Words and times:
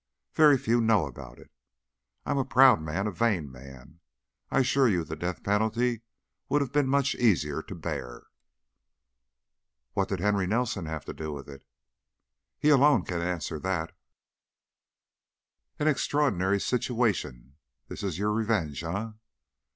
Very 0.33 0.57
few 0.57 0.81
know 0.81 1.05
about 1.05 1.37
it. 1.37 1.51
I'm 2.25 2.39
a 2.39 2.43
proud 2.43 2.81
man, 2.81 3.05
a 3.05 3.11
vain 3.11 3.51
man; 3.51 3.99
I 4.49 4.61
assure 4.61 4.87
you 4.87 5.03
the 5.03 5.15
death 5.15 5.43
penalty 5.43 6.01
would 6.49 6.59
have 6.61 6.71
been 6.71 6.87
much 6.87 7.13
easier 7.13 7.61
to 7.61 7.75
bear." 7.75 8.23
"What 9.93 10.09
did 10.09 10.19
Henry 10.19 10.47
Nelson 10.47 10.87
have 10.87 11.05
to 11.05 11.13
do 11.13 11.31
with 11.31 11.47
it?" 11.47 11.63
"He 12.57 12.69
alone 12.69 13.05
can 13.05 13.21
answer 13.21 13.59
that." 13.59 13.95
"An 15.77 15.87
extraordinary 15.87 16.59
situation! 16.59 17.57
This 17.87 18.01
is 18.01 18.17
your 18.17 18.31
revenge, 18.33 18.83
eh?" 18.83 19.11